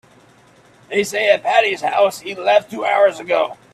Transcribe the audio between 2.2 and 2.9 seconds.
he left two